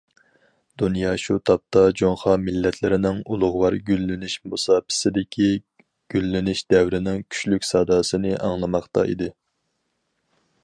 [0.81, 5.49] دۇنيا شۇ تاپتا جۇڭخۇا مىللەتلىرىنىڭ ئۇلۇغۋار گۈللىنىش مۇساپىسىدىكى
[6.15, 9.29] گۈللىنىش دەۋرىنىڭ كۈچلۈك ساداسىنى ئاڭلىماقتا ئىدى.